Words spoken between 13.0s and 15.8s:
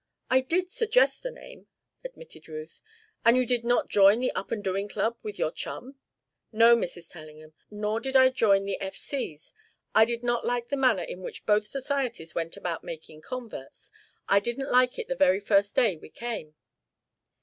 converts. I didn't like it the very first